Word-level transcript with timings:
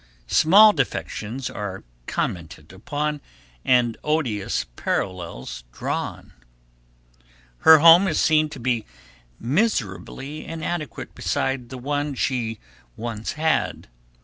Small 0.25 0.73
defections 0.73 1.47
are 1.47 1.83
commented 2.07 2.73
upon 2.73 3.21
and 3.63 3.97
odious 4.03 4.65
parallels 4.75 5.63
drawn. 5.71 6.33
Her 7.59 7.77
home 7.77 8.07
is 8.07 8.19
seen 8.19 8.49
to 8.49 8.59
be 8.59 8.83
miserably 9.39 10.43
inadequate 10.43 11.13
beside 11.13 11.69
the 11.69 11.77
one 11.77 12.15
she 12.15 12.59
once 12.97 13.33
had. 13.33 13.89